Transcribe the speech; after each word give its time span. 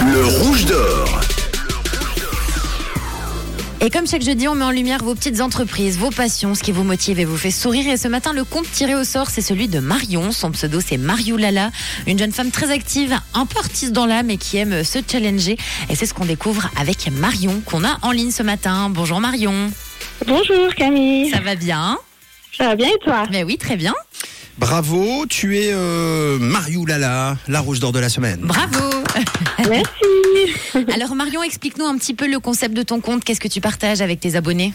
Le 0.00 0.24
rouge 0.24 0.64
d'or. 0.64 1.20
Et 3.80 3.90
comme 3.90 4.06
chaque 4.06 4.22
jeudi, 4.22 4.48
on 4.48 4.54
met 4.54 4.64
en 4.64 4.70
lumière 4.70 5.04
vos 5.04 5.14
petites 5.14 5.40
entreprises, 5.40 5.98
vos 5.98 6.10
passions, 6.10 6.54
ce 6.54 6.62
qui 6.62 6.72
vous 6.72 6.84
motive 6.84 7.20
et 7.20 7.24
vous 7.24 7.36
fait 7.36 7.50
sourire. 7.50 7.86
Et 7.88 7.96
ce 7.96 8.08
matin, 8.08 8.32
le 8.32 8.44
compte 8.44 8.70
tiré 8.70 8.94
au 8.94 9.04
sort, 9.04 9.28
c'est 9.30 9.42
celui 9.42 9.68
de 9.68 9.78
Marion. 9.78 10.32
Son 10.32 10.50
pseudo, 10.52 10.80
c'est 10.80 10.96
Mariou 10.96 11.36
Lala. 11.36 11.70
Une 12.06 12.18
jeune 12.18 12.32
femme 12.32 12.50
très 12.50 12.70
active, 12.70 13.14
un 13.34 13.46
peu 13.46 13.58
artiste 13.58 13.92
dans 13.92 14.06
l'âme 14.06 14.30
et 14.30 14.36
qui 14.36 14.56
aime 14.56 14.84
se 14.84 14.98
challenger. 15.06 15.56
Et 15.90 15.94
c'est 15.94 16.06
ce 16.06 16.14
qu'on 16.14 16.24
découvre 16.24 16.70
avec 16.80 17.10
Marion, 17.10 17.60
qu'on 17.64 17.84
a 17.84 17.98
en 18.02 18.10
ligne 18.10 18.30
ce 18.30 18.42
matin. 18.42 18.88
Bonjour 18.90 19.20
Marion. 19.20 19.70
Bonjour 20.26 20.74
Camille. 20.76 21.30
Ça 21.30 21.40
va 21.40 21.54
bien? 21.54 21.98
Ça 22.56 22.64
va 22.64 22.74
bien 22.74 22.88
et 22.88 22.98
toi? 23.04 23.24
Mais 23.30 23.44
oui, 23.44 23.58
très 23.58 23.76
bien. 23.76 23.94
Bravo, 24.58 25.24
tu 25.28 25.56
es 25.56 25.70
euh, 25.72 26.36
Mariou 26.40 26.84
Lala, 26.84 27.36
la 27.46 27.60
rouge 27.60 27.78
d'or 27.78 27.92
de 27.92 28.00
la 28.00 28.08
semaine. 28.08 28.40
Bravo. 28.42 28.90
Merci. 29.68 30.84
Alors 30.92 31.14
Marion, 31.14 31.42
explique-nous 31.44 31.86
un 31.86 31.96
petit 31.96 32.14
peu 32.14 32.26
le 32.28 32.40
concept 32.40 32.74
de 32.74 32.82
ton 32.82 33.00
compte. 33.00 33.22
Qu'est-ce 33.24 33.40
que 33.40 33.48
tu 33.48 33.60
partages 33.60 34.00
avec 34.00 34.18
tes 34.20 34.34
abonnés? 34.34 34.72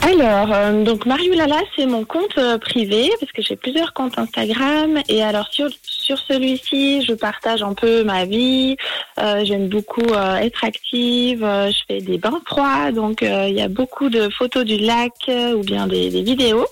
Alors, 0.00 0.52
euh, 0.54 0.84
donc 0.84 1.06
Mariou 1.06 1.34
Lala, 1.34 1.60
c'est 1.76 1.84
mon 1.86 2.04
compte 2.04 2.38
euh, 2.38 2.56
privé 2.56 3.10
parce 3.18 3.32
que 3.32 3.42
j'ai 3.42 3.56
plusieurs 3.56 3.92
comptes 3.92 4.16
Instagram 4.16 5.00
et 5.08 5.22
alors 5.24 5.48
sur 5.50 5.68
sur 5.82 6.16
celui-ci, 6.26 7.04
je 7.04 7.12
partage 7.12 7.62
un 7.62 7.74
peu 7.74 8.04
ma 8.04 8.24
vie. 8.24 8.76
Euh, 9.18 9.44
J'aime 9.44 9.68
beaucoup 9.68 10.00
euh, 10.12 10.36
être 10.36 10.64
active. 10.64 11.42
euh, 11.42 11.70
je 11.70 11.78
fais 11.88 12.00
des 12.00 12.16
bains 12.16 12.40
froids, 12.46 12.92
donc 12.92 13.22
euh, 13.24 13.46
il 13.48 13.56
y 13.56 13.60
a 13.60 13.68
beaucoup 13.68 14.08
de 14.08 14.28
photos 14.30 14.64
du 14.64 14.78
lac 14.78 15.12
euh, 15.28 15.54
ou 15.54 15.62
bien 15.64 15.86
des, 15.88 16.08
des 16.10 16.22
vidéos. 16.22 16.66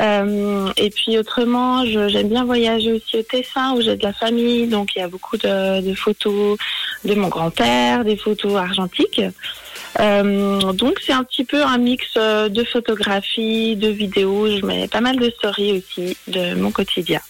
Euh, 0.00 0.70
et 0.76 0.90
puis 0.90 1.18
autrement, 1.18 1.84
j'aime 1.84 2.28
bien 2.28 2.44
voyager 2.44 2.92
aussi 2.92 3.16
au 3.16 3.22
Tessin 3.22 3.72
où 3.74 3.80
j'ai 3.80 3.96
de 3.96 4.02
la 4.02 4.12
famille, 4.12 4.66
donc 4.66 4.94
il 4.94 5.00
y 5.00 5.02
a 5.02 5.08
beaucoup 5.08 5.36
de, 5.36 5.94
photos 5.94 6.56
de 7.04 7.14
mon 7.14 7.28
grand-père, 7.28 8.04
des 8.04 8.16
photos 8.16 8.56
argentiques. 8.56 9.22
Euh, 9.98 10.72
donc 10.72 11.00
c'est 11.04 11.12
un 11.12 11.24
petit 11.24 11.44
peu 11.44 11.64
un 11.64 11.78
mix 11.78 12.04
euh, 12.16 12.48
de 12.48 12.62
photographies, 12.62 13.74
de 13.74 13.88
vidéos. 13.88 14.48
Je 14.48 14.64
mets 14.64 14.86
pas 14.86 15.00
mal 15.00 15.18
de 15.18 15.30
stories 15.30 15.78
aussi 15.78 16.16
de 16.28 16.54
mon 16.54 16.70
quotidien. 16.70 17.20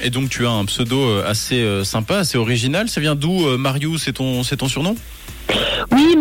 Et 0.00 0.10
donc 0.10 0.30
tu 0.30 0.46
as 0.46 0.50
un 0.50 0.64
pseudo 0.64 1.20
assez 1.20 1.84
sympa, 1.84 2.18
assez 2.18 2.38
original. 2.38 2.88
Ça 2.88 3.00
vient 3.00 3.14
d'où 3.14 3.56
Mariou 3.58 3.98
C'est 3.98 4.14
ton, 4.14 4.42
ton 4.42 4.68
surnom? 4.68 4.96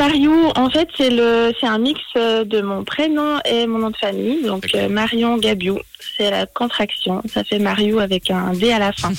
Marion, 0.04 0.52
en 0.58 0.70
fait 0.70 0.90
c'est 0.98 1.10
le 1.10 1.54
c'est 1.58 1.66
un 1.66 1.78
mix 1.78 1.98
euh, 2.18 2.44
de 2.44 2.60
mon 2.60 2.84
prénom 2.84 3.40
et 3.46 3.66
mon 3.68 3.80
nom 3.80 3.90
de 3.90 3.96
famille. 3.96 4.44
Donc 4.44 4.76
euh, 4.76 4.90
Marion 4.90 5.38
Gabiou, 5.38 5.80
c'est 6.18 6.30
la 6.30 6.46
contraction. 6.46 7.22
Ça 7.34 7.46
fait 7.46 7.58
Mariou 7.58 8.00
avec 8.00 8.30
un 8.30 8.52
D 8.52 8.74
à 8.74 8.80
la 8.80 8.92
fin. 8.92 9.14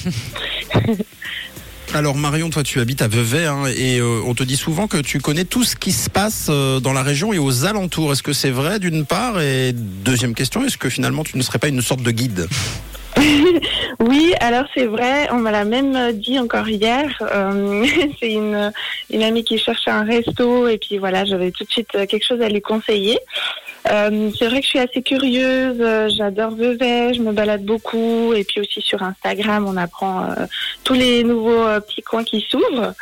Alors 1.95 2.17
Marion, 2.17 2.51
toi 2.51 2.63
tu 2.63 2.81
habites 2.81 3.01
à 3.01 3.09
Vevey 3.09 3.47
hein, 3.47 3.65
et 3.75 3.99
euh, 3.99 4.21
on 4.27 4.35
te 4.35 4.43
dit 4.43 4.57
souvent 4.57 4.87
que 4.87 4.99
tu 4.99 5.21
connais 5.21 5.47
tout 5.47 5.65
ce 5.65 5.75
qui 5.75 5.91
se 5.91 6.11
passe 6.11 6.49
euh, 6.51 6.81
dans 6.81 6.93
la 6.93 7.03
région 7.03 7.33
et 7.33 7.39
aux 7.39 7.65
alentours. 7.65 8.13
Est-ce 8.13 8.23
que 8.23 8.35
c'est 8.35 8.51
vrai 8.51 8.79
d'une 8.79 9.07
part? 9.07 9.41
Et 9.41 9.73
deuxième 9.73 10.35
question, 10.35 10.67
est-ce 10.67 10.77
que 10.77 10.91
finalement 10.91 11.25
tu 11.25 11.39
ne 11.39 11.43
serais 11.43 11.59
pas 11.59 11.69
une 11.69 11.81
sorte 11.81 12.03
de 12.03 12.11
guide? 12.11 12.47
Oui, 14.01 14.35
alors 14.41 14.65
c'est 14.75 14.87
vrai, 14.87 15.29
on 15.31 15.37
me 15.37 15.51
l'a 15.51 15.65
même 15.65 16.13
dit 16.13 16.39
encore 16.39 16.69
hier. 16.69 17.11
Euh, 17.23 17.87
c'est 18.21 18.33
une, 18.33 18.73
une 19.11 19.23
amie 19.23 19.45
qui 19.45 19.59
cherchait 19.59 19.91
un 19.91 20.05
resto 20.05 20.69
et 20.69 20.79
puis 20.79 20.99
voilà, 20.99 21.25
j'avais 21.25 21.51
tout 21.51 21.65
de 21.65 21.71
suite 21.71 21.91
quelque 21.93 22.25
chose 22.25 22.43
à 22.43 22.49
lui 22.49 22.61
conseiller. 22.61 23.19
Euh, 23.91 24.31
c'est 24.39 24.47
vrai 24.47 24.61
que 24.61 24.65
je 24.65 24.71
suis 24.71 24.79
assez 24.79 25.03
curieuse, 25.03 25.77
euh, 25.81 26.09
j'adore 26.09 26.53
Vevey, 26.53 27.13
je 27.13 27.21
me 27.21 27.33
balade 27.33 27.65
beaucoup 27.65 28.33
et 28.33 28.43
puis 28.43 28.61
aussi 28.61 28.81
sur 28.81 29.03
Instagram, 29.03 29.67
on 29.69 29.77
apprend 29.77 30.25
euh, 30.25 30.47
tous 30.85 30.95
les 30.95 31.23
nouveaux 31.23 31.67
euh, 31.67 31.81
petits 31.81 32.01
coins 32.01 32.25
qui 32.25 32.41
s'ouvrent. 32.49 32.95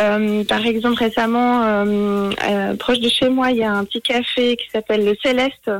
Euh, 0.00 0.44
par 0.44 0.64
exemple, 0.66 0.98
récemment, 0.98 1.62
euh, 1.64 2.30
euh, 2.48 2.74
proche 2.76 2.98
de 3.00 3.08
chez 3.08 3.28
moi, 3.28 3.50
il 3.50 3.58
y 3.58 3.64
a 3.64 3.72
un 3.72 3.84
petit 3.84 4.00
café 4.02 4.56
qui 4.56 4.68
s'appelle 4.72 5.04
le 5.04 5.14
Céleste, 5.22 5.70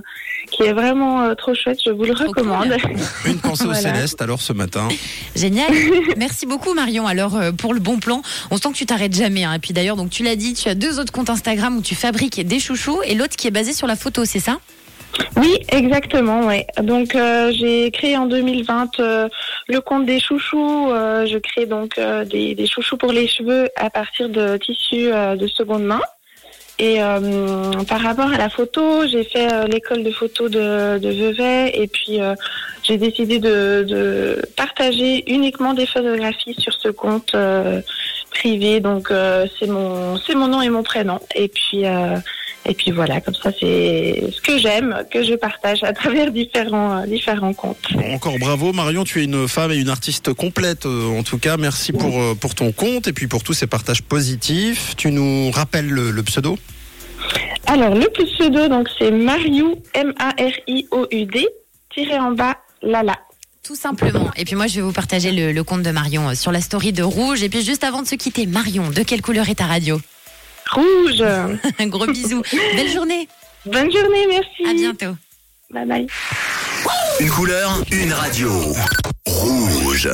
qui 0.51 0.63
est 0.63 0.73
vraiment 0.73 1.23
euh, 1.23 1.35
trop 1.35 1.55
chouette, 1.55 1.79
je 1.85 1.91
vous 1.91 2.05
le 2.05 2.15
Trop 2.15 2.27
recommande. 2.29 2.73
Une 3.27 3.39
pensée 3.39 3.65
Voilà. 3.65 3.79
au 3.79 3.83
céleste 3.83 4.23
alors 4.23 4.41
ce 4.41 4.53
matin. 4.53 4.89
Génial. 5.35 5.73
Merci 6.17 6.47
beaucoup 6.47 6.75
Marion. 6.75 7.07
Alors 7.07 7.37
euh, 7.37 7.53
pour 7.53 7.75
le 7.75 7.81
bon 7.81 7.99
plan, 7.99 8.23
on 8.51 8.57
sent 8.57 8.69
que 8.73 8.77
tu 8.77 8.87
t'arrêtes 8.87 9.15
jamais. 9.15 9.45
hein. 9.45 9.55
Et 9.55 9.59
puis 9.59 9.73
d'ailleurs, 9.75 9.97
donc 9.97 10.11
tu 10.11 10.23
l'as 10.23 10.37
dit, 10.37 10.55
tu 10.55 10.69
as 10.69 10.75
deux 10.75 11.01
autres 11.01 11.13
comptes 11.13 11.31
Instagram 11.31 11.77
où 11.79 11.83
tu 11.83 11.95
fabriques 11.95 12.47
des 12.47 12.61
chouchous 12.61 13.01
et 13.05 13.15
l'autre 13.15 13.37
qui 13.37 13.49
est 13.49 13.53
basé 13.53 13.73
sur 13.73 13.87
la 13.87 13.97
photo, 13.97 14.25
c'est 14.25 14.39
ça? 14.41 14.59
Oui, 15.37 15.59
exactement, 15.69 16.47
ouais. 16.47 16.67
Donc 16.83 17.15
euh, 17.15 17.53
j'ai 17.53 17.91
créé 17.91 18.17
en 18.17 18.27
2020 18.27 19.01
euh, 19.01 19.29
le 19.69 19.81
compte 19.81 20.07
des 20.07 20.21
chouchous. 20.21 20.91
Euh, 20.91 21.27
je 21.27 21.39
crée 21.39 21.67
donc 21.67 21.99
euh, 21.99 22.25
des, 22.25 22.55
des 22.55 22.67
chouchous 22.67 22.97
pour 22.97 23.13
les 23.13 23.27
cheveux 23.27 23.69
à 23.77 23.91
partir 23.91 24.29
de 24.29 24.57
tissus 24.57 25.13
euh, 25.13 25.37
de 25.37 25.47
seconde 25.47 25.85
main. 25.85 26.01
Et 26.79 27.03
euh, 27.03 27.71
par 27.89 28.01
rapport 28.01 28.33
à 28.33 28.37
la 28.37 28.49
photo, 28.49 29.07
j'ai 29.07 29.23
fait 29.23 29.69
l'école 29.69 30.03
de 30.03 30.11
photo 30.11 30.49
de, 30.49 30.99
de 30.99 31.09
Vevey 31.09 31.71
et 31.73 31.87
puis 31.87 32.19
j'ai 32.83 32.97
décidé 32.97 33.39
de, 33.39 33.85
de 33.87 34.43
partager 34.57 35.23
uniquement 35.33 35.75
des 35.75 35.87
photographies 35.87 36.57
sur 36.59 36.73
ce 36.73 36.89
compte 36.89 37.37
privé. 38.33 38.81
Donc 38.81 39.13
c'est 39.57 39.69
mon 39.69 40.17
c'est 40.17 40.35
mon 40.35 40.49
nom 40.49 40.63
et 40.63 40.69
mon 40.69 40.83
prénom. 40.83 41.21
Et 41.37 41.47
puis 41.47 41.85
et 42.67 42.75
puis 42.75 42.91
voilà, 42.91 43.21
comme 43.21 43.35
ça 43.35 43.51
c'est 43.59 44.25
ce 44.33 44.41
que 44.41 44.59
j'aime 44.59 45.05
que 45.11 45.23
je 45.23 45.35
partage 45.35 45.83
à 45.83 45.93
travers 45.93 46.31
différents 46.33 47.03
euh, 47.03 47.07
différents 47.07 47.53
comptes. 47.53 47.89
Encore 48.13 48.39
bravo 48.39 48.73
Marion, 48.73 49.05
tu 49.05 49.21
es 49.21 49.25
une 49.25 49.47
femme 49.49 49.73
et 49.73 49.77
une 49.77 49.91
artiste 49.91 50.33
complète. 50.33 50.87
euh, 50.87 51.19
En 51.19 51.23
tout 51.23 51.39
cas, 51.39 51.57
merci 51.57 51.93
pour, 51.93 52.21
euh, 52.21 52.35
pour 52.35 52.55
ton 52.55 52.73
compte 52.73 53.09
et 53.09 53.13
puis 53.13 53.27
pour 53.27 53.43
tous 53.43 53.53
ces 53.55 53.67
partages 53.67 54.03
positifs. 54.03 54.95
Tu 54.97 55.11
nous 55.11 55.51
rappelles 55.51 55.89
le, 55.89 56.11
le 56.11 56.23
pseudo? 56.23 56.59
Alors 57.67 57.95
le 57.95 58.09
pseudo 58.09 58.69
donc 58.69 58.89
c'est 58.99 59.11
Mariou 59.11 59.83
M 59.95 60.13
A 60.19 60.31
R 60.31 60.53
I 60.67 60.87
O 60.91 61.07
U 61.11 61.25
D 61.27 61.47
tiré 61.95 62.19
en 62.19 62.33
bas 62.33 62.57
Lala. 62.83 63.17
Tout 63.67 63.77
simplement. 63.77 64.31
Et 64.37 64.45
puis 64.45 64.57
moi, 64.57 64.67
je 64.67 64.75
vais 64.75 64.81
vous 64.83 64.93
partager 64.93 65.33
le, 65.33 65.51
le 65.53 65.65
compte 65.65 65.83
de 65.83 65.91
Marion 65.91 66.29
euh, 66.29 66.35
sur 66.35 66.53
la 66.53 66.61
story 66.61 66.93
de 66.93 67.03
Rouge. 67.03 67.43
Et 67.43 67.49
puis 67.49 67.65
juste 67.65 67.83
avant 67.83 68.03
de 68.03 68.07
se 68.07 68.15
quitter, 68.15 68.45
Marion, 68.45 68.91
de 68.91 69.03
quelle 69.03 69.23
couleur 69.23 69.49
est 69.49 69.55
ta 69.55 69.65
radio? 69.65 69.99
Rouge. 70.75 71.23
Un 71.79 71.87
gros 71.87 72.07
bisou. 72.07 72.43
Belle 72.77 72.91
journée. 72.91 73.29
Bonne 73.67 73.91
journée, 73.91 74.27
merci. 74.29 74.67
À 74.69 74.75
bientôt. 74.75 75.17
Bye 75.71 75.87
bye. 75.87 76.07
Une 77.21 77.31
couleur, 77.31 77.83
une 77.91 78.13
radio. 78.13 78.51
Rouge. 79.27 80.11